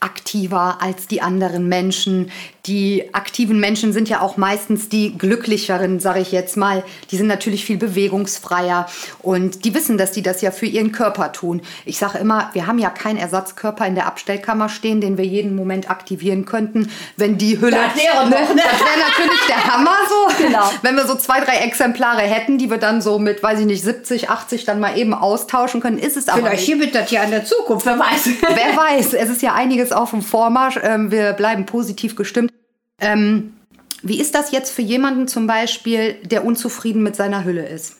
aktiver 0.00 0.80
als 0.80 1.06
die 1.06 1.20
anderen 1.20 1.68
Menschen. 1.68 2.30
Die 2.66 3.14
aktiven 3.14 3.58
Menschen 3.58 3.92
sind 3.92 4.08
ja 4.08 4.20
auch 4.20 4.36
meistens 4.36 4.88
die 4.88 5.16
glücklicheren, 5.16 5.98
sage 6.00 6.20
ich 6.20 6.32
jetzt 6.32 6.56
mal. 6.56 6.84
Die 7.10 7.16
sind 7.16 7.26
natürlich 7.26 7.64
viel 7.64 7.78
bewegungsfreier 7.78 8.86
und 9.20 9.64
die 9.64 9.74
wissen, 9.74 9.96
dass 9.96 10.12
die 10.12 10.22
das 10.22 10.42
ja 10.42 10.50
für 10.50 10.66
ihren 10.66 10.92
Körper 10.92 11.32
tun. 11.32 11.62
Ich 11.84 11.98
sage 11.98 12.18
immer, 12.18 12.50
wir 12.52 12.66
haben 12.66 12.78
ja 12.78 12.90
keinen 12.90 13.16
Ersatzkörper 13.16 13.86
in 13.86 13.94
der 13.94 14.06
Abstellkammer 14.06 14.68
stehen, 14.68 15.00
den 15.00 15.16
wir 15.16 15.24
jeden 15.24 15.54
Moment 15.56 15.90
aktivieren 15.90 16.44
könnten, 16.44 16.90
wenn 17.16 17.38
die 17.38 17.60
Hülle. 17.60 17.76
Das 17.76 17.96
wäre, 17.96 18.28
ne, 18.28 18.36
das 18.40 18.80
wäre 18.80 18.98
natürlich 19.08 19.40
der 19.48 19.64
Hammer 19.64 19.96
so. 20.08 20.20
Genau. 20.40 20.70
Wenn 20.82 20.96
wir 20.96 21.06
so 21.06 21.16
zwei, 21.16 21.40
drei 21.40 21.58
Exemplare 21.58 22.22
hätten, 22.22 22.56
die 22.56 22.70
wir 22.70 22.78
dann 22.78 23.02
so 23.02 23.18
mit, 23.18 23.42
weiß 23.42 23.60
ich 23.60 23.66
nicht, 23.66 23.82
70, 23.82 24.30
80 24.30 24.64
dann 24.64 24.80
mal 24.80 24.96
eben 24.96 25.12
austauschen 25.12 25.80
können, 25.80 25.98
ist 25.98 26.16
es 26.16 26.28
aber. 26.28 26.46
Vielleicht 26.46 26.66
gibt 26.66 26.94
das 26.94 27.10
ja 27.10 27.22
in 27.24 27.30
der 27.30 27.44
Zukunft, 27.44 27.84
wer 27.84 27.98
weiß. 27.98 28.28
Wer 28.40 28.76
weiß, 28.76 29.12
es 29.12 29.28
ist 29.28 29.42
ja 29.42 29.54
einiges 29.54 29.92
auf 29.92 30.10
dem 30.10 30.22
Vormarsch. 30.22 30.78
Ähm, 30.82 31.10
wir 31.10 31.34
bleiben 31.34 31.66
positiv 31.66 32.16
gestimmt. 32.16 32.50
Ähm, 33.00 33.54
wie 34.02 34.20
ist 34.20 34.34
das 34.34 34.50
jetzt 34.50 34.70
für 34.70 34.82
jemanden 34.82 35.28
zum 35.28 35.46
Beispiel, 35.46 36.14
der 36.22 36.44
unzufrieden 36.44 37.02
mit 37.02 37.16
seiner 37.16 37.44
Hülle 37.44 37.66
ist? 37.66 37.96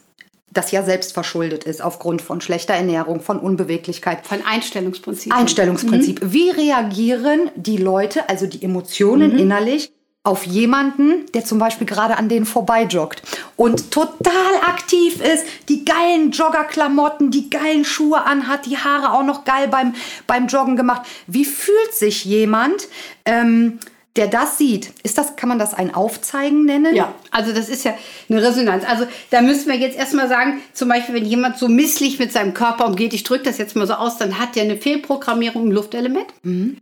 Das 0.53 0.73
ja 0.73 0.83
selbst 0.83 1.13
verschuldet 1.13 1.65
ist 1.65 1.81
aufgrund 1.81 2.23
von 2.23 2.41
schlechter 2.41 2.75
Ernährung, 2.75 3.21
von 3.21 3.39
Unbeweglichkeit. 3.39 4.27
Von 4.27 4.45
Einstellungsprinzip. 4.45 5.33
Einstellungsprinzip. 5.33 6.23
Mhm. 6.23 6.33
Wie 6.33 6.51
reagieren 6.51 7.51
die 7.55 7.77
Leute, 7.77 8.29
also 8.29 8.47
die 8.47 8.63
Emotionen 8.65 9.35
mhm. 9.35 9.39
innerlich, 9.39 9.93
auf 10.23 10.45
jemanden, 10.45 11.25
der 11.33 11.45
zum 11.45 11.59
Beispiel 11.59 11.87
gerade 11.87 12.19
an 12.19 12.29
denen 12.29 12.45
vorbeijoggt 12.45 13.23
und 13.57 13.91
total 13.91 14.55
aktiv 14.67 15.19
ist, 15.21 15.47
die 15.69 15.85
geilen 15.85 16.31
Joggerklamotten, 16.31 17.31
die 17.31 17.49
geilen 17.49 17.87
Schuhe 17.87 18.23
anhat, 18.27 18.67
die 18.67 18.77
Haare 18.77 19.13
auch 19.13 19.23
noch 19.23 19.45
geil 19.45 19.69
beim, 19.69 19.95
beim 20.27 20.47
Joggen 20.47 20.77
gemacht. 20.77 21.03
Wie 21.27 21.47
fühlt 21.47 21.95
sich 21.95 22.27
jemand, 22.27 22.89
ähm, 23.25 23.79
der 24.17 24.27
das 24.27 24.59
sieht? 24.59 24.93
Ist 25.03 25.19
das, 25.19 25.37
kann 25.37 25.49
man 25.49 25.59
das 25.59 25.73
ein 25.73 25.95
Aufzeigen 25.95 26.65
nennen? 26.65 26.95
Ja, 26.95 27.15
also 27.31 27.53
das 27.53 27.69
ist 27.69 27.85
ja 27.85 27.95
eine 28.29 28.43
Resonanz. 28.43 28.85
Also 28.85 29.07
da 29.31 29.41
müssen 29.41 29.69
wir 29.69 29.77
jetzt 29.77 29.97
erstmal 29.97 30.29
sagen, 30.29 30.61
zum 30.73 30.89
Beispiel, 30.89 31.15
wenn 31.15 31.25
jemand 31.25 31.59
so 31.59 31.69
misslich 31.69 32.19
mit 32.19 32.33
seinem 32.33 32.53
Körper 32.53 32.87
umgeht, 32.87 33.15
ich 33.15 33.23
drücke 33.23 33.45
das 33.45 33.59
jetzt 33.59 33.77
mal 33.77 33.87
so 33.87 33.95
aus, 33.95 34.19
dann 34.19 34.39
hat 34.39 34.57
der 34.57 34.65
eine 34.65 34.77
Fehlprogrammierung 34.77 35.67
im 35.67 35.73
Luftelement. 35.73 36.27
Mhm. 36.43 36.79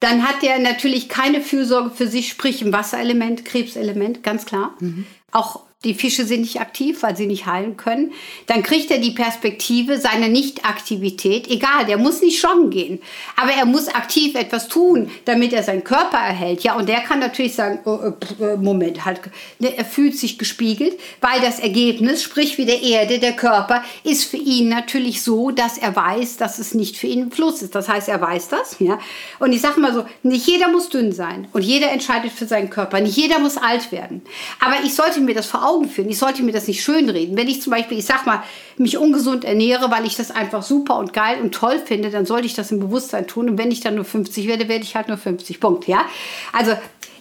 Dann 0.00 0.26
hat 0.26 0.42
der 0.42 0.58
natürlich 0.58 1.08
keine 1.08 1.40
Fürsorge 1.40 1.90
für 1.90 2.08
sich, 2.08 2.28
sprich 2.28 2.60
im 2.62 2.72
Wasserelement, 2.72 3.44
Krebselement, 3.44 4.24
ganz 4.24 4.44
klar. 4.46 4.74
Mhm. 4.80 5.06
Auch 5.30 5.60
die 5.84 5.94
Fische 5.94 6.24
sind 6.24 6.42
nicht 6.42 6.60
aktiv, 6.60 7.02
weil 7.02 7.16
sie 7.16 7.26
nicht 7.26 7.46
heilen 7.46 7.76
können, 7.76 8.12
dann 8.46 8.62
kriegt 8.62 8.90
er 8.90 8.98
die 8.98 9.10
Perspektive 9.10 9.98
seiner 9.98 10.28
Nichtaktivität. 10.28 11.48
Egal, 11.48 11.86
der 11.86 11.98
muss 11.98 12.22
nicht 12.22 12.42
joggen 12.42 12.70
gehen, 12.70 13.00
aber 13.36 13.52
er 13.52 13.64
muss 13.64 13.88
aktiv 13.88 14.34
etwas 14.34 14.68
tun, 14.68 15.10
damit 15.24 15.52
er 15.52 15.62
seinen 15.62 15.82
Körper 15.82 16.18
erhält. 16.18 16.62
Ja, 16.62 16.76
und 16.76 16.88
der 16.88 17.00
kann 17.00 17.18
natürlich 17.18 17.54
sagen, 17.54 17.80
oh, 17.84 18.12
äh, 18.42 18.56
Moment, 18.56 19.04
halt, 19.04 19.20
ne, 19.58 19.76
er 19.76 19.84
fühlt 19.84 20.16
sich 20.16 20.38
gespiegelt, 20.38 20.98
weil 21.20 21.40
das 21.40 21.58
Ergebnis, 21.58 22.22
sprich 22.22 22.58
wie 22.58 22.66
der 22.66 22.82
Erde, 22.82 23.18
der 23.18 23.32
Körper, 23.32 23.82
ist 24.04 24.24
für 24.24 24.36
ihn 24.36 24.68
natürlich 24.68 25.22
so, 25.22 25.50
dass 25.50 25.78
er 25.78 25.94
weiß, 25.96 26.36
dass 26.36 26.58
es 26.58 26.74
nicht 26.74 26.96
für 26.96 27.08
ihn 27.08 27.24
ein 27.24 27.32
Fluss 27.32 27.62
ist. 27.62 27.74
Das 27.74 27.88
heißt, 27.88 28.08
er 28.08 28.20
weiß 28.20 28.48
das. 28.48 28.76
Ja, 28.78 28.98
und 29.38 29.52
ich 29.52 29.60
sage 29.60 29.80
mal 29.80 29.92
so, 29.92 30.04
nicht 30.22 30.46
jeder 30.46 30.68
muss 30.68 30.88
dünn 30.88 31.12
sein 31.12 31.48
und 31.52 31.62
jeder 31.62 31.90
entscheidet 31.90 32.32
für 32.32 32.46
seinen 32.46 32.70
Körper. 32.70 33.00
Nicht 33.00 33.16
jeder 33.16 33.38
muss 33.38 33.56
alt 33.56 33.90
werden. 33.90 34.22
Aber 34.60 34.76
ich 34.84 34.94
sollte 34.94 35.20
mir 35.20 35.34
das 35.34 35.46
vor 35.46 35.64
Augen 35.64 35.71
Augen 35.72 35.88
führen. 35.88 36.08
Ich 36.08 36.18
sollte 36.18 36.42
mir 36.42 36.52
das 36.52 36.68
nicht 36.68 36.82
schönreden. 36.82 37.36
Wenn 37.36 37.48
ich 37.48 37.62
zum 37.62 37.70
Beispiel, 37.70 37.98
ich 37.98 38.04
sag 38.04 38.26
mal, 38.26 38.42
mich 38.76 38.98
ungesund 38.98 39.44
ernähre, 39.44 39.90
weil 39.90 40.04
ich 40.04 40.16
das 40.16 40.30
einfach 40.30 40.62
super 40.62 40.98
und 40.98 41.12
geil 41.12 41.40
und 41.40 41.54
toll 41.54 41.80
finde, 41.84 42.10
dann 42.10 42.26
sollte 42.26 42.46
ich 42.46 42.54
das 42.54 42.70
im 42.70 42.80
Bewusstsein 42.80 43.26
tun. 43.26 43.48
Und 43.48 43.58
wenn 43.58 43.70
ich 43.70 43.80
dann 43.80 43.94
nur 43.94 44.04
50 44.04 44.46
werde, 44.48 44.68
werde 44.68 44.84
ich 44.84 44.96
halt 44.96 45.08
nur 45.08 45.16
50. 45.16 45.60
Punkt. 45.60 45.88
Ja? 45.88 46.04
Also 46.52 46.72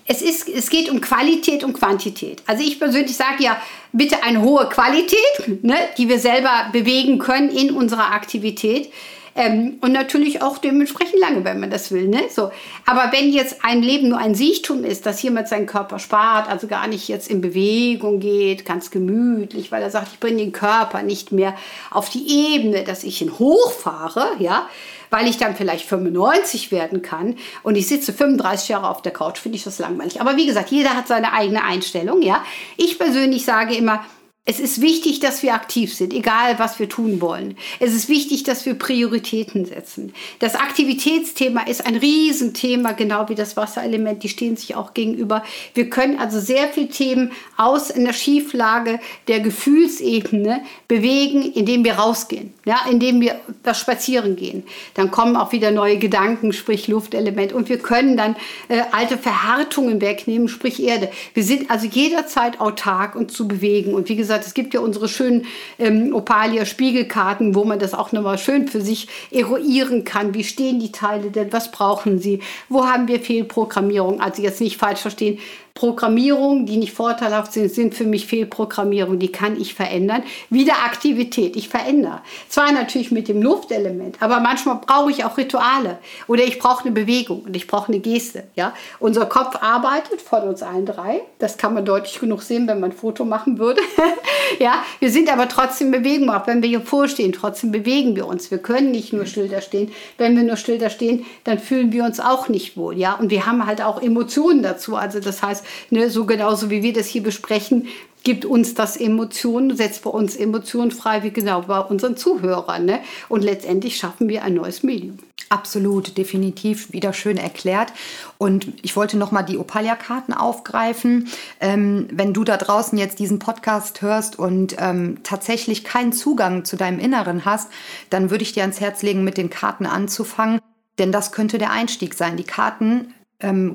es, 0.06 0.22
ist, 0.22 0.50
es 0.50 0.70
geht 0.70 0.90
um 0.90 1.00
Qualität 1.00 1.64
und 1.64 1.74
Quantität. 1.74 2.42
Also 2.46 2.64
ich 2.64 2.80
persönlich 2.80 3.16
sage 3.16 3.44
ja, 3.44 3.62
bitte 3.94 4.24
eine 4.24 4.42
hohe 4.42 4.68
Qualität, 4.68 5.64
ne, 5.64 5.76
die 5.98 6.10
wir 6.10 6.20
selber 6.20 6.68
bewegen 6.72 7.20
können 7.20 7.50
in 7.50 7.72
unserer 7.72 8.12
Aktivität. 8.12 8.92
Ähm, 9.34 9.78
und 9.82 9.94
natürlich 9.94 10.42
auch 10.42 10.58
dementsprechend 10.58 11.20
lange, 11.20 11.46
wenn 11.46 11.60
man 11.60 11.70
das 11.70 11.92
will. 11.92 12.08
Ne? 12.08 12.24
So. 12.30 12.52
Aber 12.86 13.12
wenn 13.12 13.32
jetzt 13.32 13.64
ein 13.64 13.82
Leben 13.82 14.10
nur 14.10 14.18
ein 14.18 14.36
Siechtum 14.36 14.84
ist, 14.84 15.06
dass 15.06 15.22
jemand 15.22 15.48
seinen 15.48 15.68
Körper 15.68 16.00
spart, 16.00 16.50
also 16.50 16.68
gar 16.68 16.88
nicht 16.88 17.08
jetzt 17.08 17.30
in 17.30 17.40
Bewegung 17.40 18.20
geht, 18.20 18.66
ganz 18.66 18.92
gemütlich, 18.92 19.72
weil 19.72 19.84
er 19.84 19.90
sagt, 19.90 20.10
ich 20.14 20.20
bringe 20.20 20.38
den 20.38 20.52
Körper 20.52 21.02
nicht 21.02 21.32
mehr 21.32 21.56
auf 21.92 22.10
die 22.10 22.54
Ebene, 22.54 22.84
dass 22.84 23.04
ich 23.04 23.22
ihn 23.22 23.40
hochfahre, 23.40 24.32
ja, 24.40 24.68
weil 25.10 25.28
ich 25.28 25.38
dann 25.38 25.56
vielleicht 25.56 25.86
95 25.86 26.72
werden 26.72 27.02
kann 27.02 27.36
und 27.64 27.76
ich 27.76 27.88
sitze 27.88 28.14
35 28.14 28.70
Jahre 28.70 28.90
auf 28.90 29.02
der 29.02 29.12
Couch, 29.12 29.40
finde 29.40 29.58
ich 29.58 29.64
das 29.64 29.80
langweilig. 29.80 30.20
Aber 30.20 30.38
wie 30.38 30.46
gesagt, 30.46 30.72
jeder 30.72 30.96
hat 30.96 31.08
seine 31.08 31.34
eigene 31.34 31.64
Einstellung, 31.64 32.22
ja. 32.22 32.44
Ich 32.78 32.98
persönlich 32.98 33.46
sage 33.46 33.76
immer, 33.76 34.04
es 34.44 34.60
ist 34.60 34.82
wichtig, 34.82 35.20
dass 35.20 35.44
wir 35.44 35.54
aktiv 35.54 35.94
sind, 35.94 36.16
egal 36.16 36.58
was 36.58 36.80
wir 36.80 36.90
tun 36.90 37.22
wollen. 37.22 37.56
Es 37.80 37.94
ist 37.94 38.10
wichtig, 38.10 38.42
dass 38.42 38.66
wir 38.66 38.74
Prioritäten 38.74 39.66
setzen. 39.66 40.14
Das 40.40 40.56
Aktivitätsthema 40.56 41.62
ist 41.68 41.86
ein 41.86 41.96
Riesenthema, 41.96 42.94
genau 42.94 43.30
wie 43.30 43.36
das 43.36 43.56
Wasserelement. 43.56 44.24
Die 44.24 44.30
stehen 44.30 44.58
sich 44.58 44.74
auch 44.74 44.96
gegenüber. 44.96 45.44
Wir 45.76 45.92
können 45.92 46.18
also 46.18 46.40
sehr 46.40 46.70
viele 46.70 46.90
Themen 46.90 47.32
aus 47.56 47.92
einer 47.92 48.14
Schieflage 48.14 49.00
der 49.28 49.42
Gefühlsebene 49.42 50.62
bewegen, 50.88 51.44
indem 51.44 51.84
wir 51.84 51.94
rausgehen, 51.94 52.52
ja, 52.66 52.80
indem 52.90 53.22
wir 53.22 53.40
das 53.62 53.80
Spazieren 53.80 54.36
gehen. 54.36 54.64
Dann 54.96 55.12
kommen 55.12 55.36
auch 55.36 55.52
wieder 55.52 55.70
neue 55.70 56.00
Gedanken, 56.00 56.52
sprich 56.52 56.88
Luftelement. 56.88 57.54
Und 57.54 57.70
wir 57.70 57.78
können 57.78 58.18
dann 58.18 58.36
äh, 58.70 58.82
alte 58.92 59.20
Verhärtungen 59.20 60.02
wegnehmen, 60.02 60.48
sprich 60.48 60.82
Erde. 60.82 61.12
Wir 61.36 61.44
sind 61.44 61.70
also 61.70 61.86
jederzeit 61.86 62.60
autark 62.60 63.16
und 63.16 63.32
zu 63.32 63.48
bewegen. 63.48 63.94
Und 63.94 64.10
wie 64.10 64.16
gesagt, 64.16 64.31
gesagt, 64.32 64.48
es 64.48 64.54
gibt 64.54 64.74
ja 64.74 64.80
unsere 64.80 65.10
schönen 65.10 65.46
ähm, 65.78 66.16
Opalia-Spiegelkarten, 66.16 67.54
wo 67.54 67.66
man 67.66 67.80
das 67.80 67.94
auch 67.94 68.12
nochmal 68.14 68.38
schön 68.38 68.68
für 68.68 68.82
sich 68.82 69.08
eruieren 69.30 70.06
kann. 70.06 70.34
Wie 70.34 70.44
stehen 70.44 70.80
die 70.80 70.92
Teile 70.92 71.32
denn? 71.32 71.52
Was 71.52 71.72
brauchen 71.72 72.20
sie? 72.20 72.40
Wo 72.70 72.86
haben 72.86 73.08
wir 73.08 73.20
Fehlprogrammierung? 73.20 74.22
Also 74.22 74.42
jetzt 74.42 74.62
nicht 74.62 74.78
falsch 74.78 75.02
verstehen. 75.02 75.40
Programmierungen, 75.74 76.66
die 76.66 76.78
nicht 76.78 76.94
vorteilhaft 76.94 77.54
sind, 77.54 77.72
sind 77.72 77.96
für 77.96 78.04
mich 78.04 78.26
Fehlprogrammierung. 78.28 79.20
Die 79.20 79.32
kann 79.32 79.60
ich 79.60 79.74
verändern. 79.74 80.24
Wieder 80.50 80.74
Aktivität, 80.86 81.56
ich 81.56 81.70
verändere. 81.70 82.22
Zwar 82.50 82.72
natürlich 82.72 83.12
mit 83.12 83.28
dem 83.28 83.42
Luftelement, 83.42 84.22
aber 84.22 84.40
manchmal 84.40 84.80
brauche 84.86 85.12
ich 85.12 85.24
auch 85.24 85.38
Rituale 85.38 85.98
oder 86.28 86.44
ich 86.44 86.60
brauche 86.60 86.86
eine 86.86 86.92
Bewegung 86.92 87.44
und 87.44 87.56
ich 87.56 87.68
brauche 87.68 87.88
eine 87.88 88.00
Geste. 88.00 88.44
Ja? 88.56 88.74
Unser 89.00 89.26
Kopf 89.26 89.58
arbeitet 89.62 90.22
von 90.22 90.44
uns 90.44 90.62
allen 90.62 90.86
drei. 90.86 91.22
Das 91.40 91.58
kann 91.58 91.74
man 91.74 91.86
deutlich 91.86 92.20
genug 92.20 92.42
sehen, 92.42 92.68
wenn 92.68 92.80
man 92.80 92.92
ein 92.92 92.98
Foto 92.98 93.26
machen 93.26 93.58
würde. 93.58 93.82
ja? 94.60 94.84
Wir 95.00 95.10
sind 95.10 95.32
aber 95.32 95.48
trotzdem 95.48 95.94
in 95.94 96.04
Bewegung, 96.04 96.30
auch 96.30 96.48
wenn 96.48 96.62
wir 96.62 96.70
hier 96.70 96.82
vorstehen. 96.82 97.32
Trotzdem 97.32 97.72
bewegen 97.72 98.16
wir 98.16 98.28
uns. 98.28 98.52
Wir 98.52 98.58
können 98.58 98.92
nicht 98.92 99.14
nur 99.14 99.26
still 99.26 99.48
da 99.48 99.62
stehen. 99.62 99.92
Wenn 100.18 100.36
wir 100.36 100.44
nur 100.44 100.58
still 100.58 100.78
da 100.78 100.90
stehen, 100.90 101.26
dann 101.44 101.60
fühlen 101.60 101.92
wir 101.92 102.04
uns 102.04 102.20
auch 102.20 102.50
nicht 102.50 102.78
wohl. 102.78 102.98
Ja? 102.98 103.16
Und 103.16 103.30
wir 103.30 103.46
haben 103.46 103.66
halt 103.66 103.82
auch 103.82 104.02
Emotionen 104.02 104.64
dazu. 104.64 104.96
Also 104.96 105.20
das 105.20 105.42
heißt, 105.42 105.61
ne, 105.90 106.10
so 106.10 106.26
genauso 106.26 106.70
wie 106.70 106.84
wir 106.84 106.94
das 106.94 107.08
hier 107.08 107.24
besprechen, 107.24 107.88
gibt 108.24 108.46
uns 108.46 108.74
das 108.74 108.98
Emotionen, 108.98 109.76
setzt 109.76 110.04
bei 110.04 110.10
uns 110.10 110.36
Emotionen 110.36 110.92
frei, 110.92 111.24
wie 111.24 111.32
genau 111.32 111.62
bei 111.62 111.80
unseren 111.80 112.18
Zuhörern. 112.18 112.86
Ne? 112.86 113.00
Und 113.30 113.44
letztendlich 113.44 113.98
schaffen 113.98 114.30
wir 114.30 114.44
ein 114.44 114.54
neues 114.54 114.84
Medium. 114.84 115.18
Absolut, 115.50 116.18
definitiv 116.18 116.94
wieder 116.94 117.12
schön 117.12 117.36
erklärt. 117.36 117.92
Und 118.38 118.68
ich 118.84 118.96
wollte 118.96 119.18
nochmal 119.18 119.44
die 119.44 119.58
Opalia-Karten 119.58 120.34
aufgreifen. 120.34 121.28
Ähm, 121.60 122.08
wenn 122.10 122.34
du 122.34 122.46
da 122.46 122.56
draußen 122.56 122.98
jetzt 122.98 123.20
diesen 123.20 123.40
Podcast 123.40 124.02
hörst 124.02 124.40
und 124.40 124.78
ähm, 124.80 125.18
tatsächlich 125.24 125.84
keinen 125.84 126.14
Zugang 126.14 126.64
zu 126.64 126.78
deinem 126.78 127.00
Inneren 127.00 127.44
hast, 127.44 127.70
dann 128.10 128.30
würde 128.30 128.44
ich 128.44 128.54
dir 128.54 128.62
ans 128.62 128.80
Herz 128.80 129.02
legen, 129.02 129.26
mit 129.26 129.36
den 129.36 129.50
Karten 129.50 129.86
anzufangen. 129.86 130.62
Denn 131.00 131.12
das 131.12 131.34
könnte 131.34 131.58
der 131.58 131.72
Einstieg 131.72 132.14
sein. 132.14 132.38
Die 132.38 132.46
Karten 132.46 133.14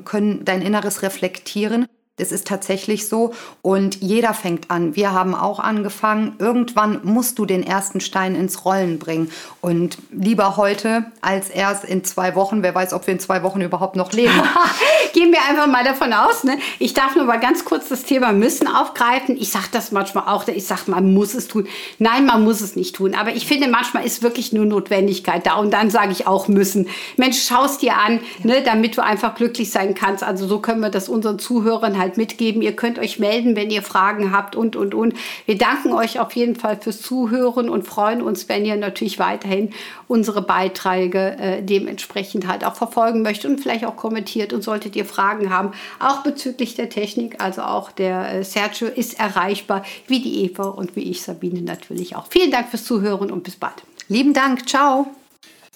können 0.05 0.45
dein 0.45 0.61
Inneres 0.61 1.01
reflektieren 1.01 1.87
das 2.17 2.31
ist 2.31 2.47
tatsächlich 2.47 3.07
so. 3.07 3.33
Und 3.61 4.01
jeder 4.01 4.33
fängt 4.33 4.71
an. 4.71 4.95
Wir 4.95 5.11
haben 5.11 5.35
auch 5.35 5.59
angefangen. 5.59 6.35
Irgendwann 6.39 6.99
musst 7.03 7.37
du 7.37 7.45
den 7.45 7.61
ersten 7.61 8.01
Stein 8.01 8.33
ins 8.33 8.65
Rollen 8.65 8.97
bringen. 8.97 9.31
Und 9.61 9.99
lieber 10.11 10.57
heute 10.57 11.05
als 11.21 11.49
erst 11.49 11.85
in 11.85 12.03
zwei 12.03 12.33
Wochen. 12.33 12.63
Wer 12.63 12.73
weiß, 12.73 12.93
ob 12.93 13.05
wir 13.05 13.13
in 13.13 13.19
zwei 13.19 13.43
Wochen 13.43 13.61
überhaupt 13.61 13.95
noch 13.95 14.13
leben. 14.13 14.33
Gehen 15.13 15.31
wir 15.31 15.45
einfach 15.47 15.67
mal 15.67 15.83
davon 15.83 16.11
aus. 16.11 16.43
Ne? 16.43 16.57
Ich 16.79 16.95
darf 16.95 17.15
nur 17.15 17.25
mal 17.25 17.39
ganz 17.39 17.65
kurz 17.65 17.87
das 17.87 18.03
Thema 18.03 18.31
müssen 18.31 18.67
aufgreifen. 18.67 19.37
Ich 19.37 19.51
sage 19.51 19.67
das 19.71 19.91
manchmal 19.91 20.23
auch. 20.27 20.47
Ich 20.47 20.65
sage, 20.65 20.81
man 20.87 21.13
muss 21.13 21.35
es 21.35 21.47
tun. 21.47 21.67
Nein, 21.99 22.25
man 22.25 22.43
muss 22.43 22.61
es 22.61 22.75
nicht 22.75 22.95
tun. 22.95 23.13
Aber 23.13 23.35
ich 23.35 23.45
finde, 23.45 23.67
manchmal 23.67 24.05
ist 24.05 24.23
wirklich 24.23 24.53
nur 24.53 24.65
Notwendigkeit 24.65 25.45
da. 25.45 25.55
Und 25.57 25.71
dann 25.71 25.91
sage 25.91 26.13
ich 26.13 26.25
auch 26.25 26.47
müssen. 26.47 26.87
Mensch, 27.15 27.45
schau 27.47 27.65
es 27.65 27.77
dir 27.77 27.95
an, 27.97 28.21
ne, 28.41 28.63
damit 28.63 28.97
du 28.97 29.03
einfach 29.03 29.35
glücklich 29.35 29.69
sein 29.69 29.93
kannst. 29.93 30.23
Also 30.23 30.47
so 30.47 30.59
können 30.59 30.79
wir 30.79 30.89
das 30.89 31.09
unseren 31.09 31.37
Zuhörern 31.37 31.99
halt 31.99 32.06
halt 32.07 32.17
mitgeben. 32.17 32.61
Ihr 32.61 32.75
könnt 32.75 32.99
euch 32.99 33.19
melden, 33.19 33.55
wenn 33.55 33.69
ihr 33.69 33.81
Fragen 33.81 34.31
habt 34.31 34.55
und, 34.55 34.75
und, 34.75 34.93
und. 34.93 35.13
Wir 35.45 35.57
danken 35.57 35.93
euch 35.93 36.19
auf 36.19 36.33
jeden 36.33 36.55
Fall 36.55 36.79
fürs 36.81 37.01
Zuhören 37.01 37.69
und 37.69 37.85
freuen 37.85 38.21
uns, 38.21 38.47
wenn 38.49 38.65
ihr 38.65 38.77
natürlich 38.77 39.19
weiterhin 39.19 39.73
unsere 40.07 40.41
Beiträge 40.41 41.37
äh, 41.37 41.61
dementsprechend 41.61 42.47
halt 42.47 42.63
auch 42.63 42.75
verfolgen 42.75 43.21
möchtet 43.21 43.51
und 43.51 43.59
vielleicht 43.59 43.85
auch 43.85 43.95
kommentiert. 43.95 44.53
Und 44.53 44.63
solltet 44.63 44.95
ihr 44.95 45.05
Fragen 45.05 45.49
haben, 45.49 45.71
auch 45.99 46.23
bezüglich 46.23 46.75
der 46.75 46.89
Technik, 46.89 47.41
also 47.41 47.61
auch 47.61 47.91
der 47.91 48.33
äh, 48.33 48.43
Sergio 48.43 48.87
ist 48.87 49.19
erreichbar, 49.19 49.83
wie 50.07 50.21
die 50.21 50.45
Eva 50.45 50.63
und 50.63 50.95
wie 50.95 51.03
ich, 51.03 51.21
Sabine 51.21 51.61
natürlich 51.61 52.15
auch. 52.15 52.27
Vielen 52.29 52.51
Dank 52.51 52.69
fürs 52.69 52.85
Zuhören 52.85 53.31
und 53.31 53.43
bis 53.43 53.55
bald. 53.55 53.75
Lieben 54.07 54.33
Dank, 54.33 54.67
ciao. 54.67 55.07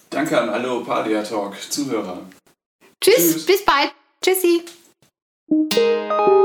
Danke 0.09 0.39
an 0.39 0.49
alle 0.49 0.71
Opadia 0.71 1.23
Talk 1.23 1.55
Zuhörer. 1.69 2.19
Tschüss, 3.01 3.15
Tschüss. 3.15 3.45
bis 3.45 3.65
bald. 3.65 3.91
Tschüssi. 4.21 4.63
Música 5.51 6.40